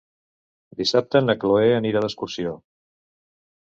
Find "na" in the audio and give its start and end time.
1.27-1.37